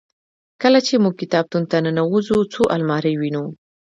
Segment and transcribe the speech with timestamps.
[0.61, 3.45] کله چې موږ کتابتون ته ننوزو څو المارۍ وینو.